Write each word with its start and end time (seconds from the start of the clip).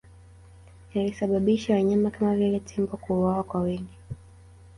Yalisababisha 0.93 1.73
wanyama 1.73 2.09
kama 2.11 2.35
vile 2.35 2.59
tembo 2.59 2.97
kuuawa 2.97 3.43
kwa 3.43 3.61
wingi 3.61 3.95